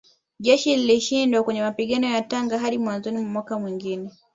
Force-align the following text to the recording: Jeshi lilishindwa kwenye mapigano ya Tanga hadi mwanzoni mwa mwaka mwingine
Jeshi 0.39 0.75
lilishindwa 0.75 1.43
kwenye 1.43 1.61
mapigano 1.61 2.07
ya 2.07 2.21
Tanga 2.21 2.57
hadi 2.59 2.77
mwanzoni 2.77 3.17
mwa 3.17 3.29
mwaka 3.31 3.59
mwingine 3.59 4.11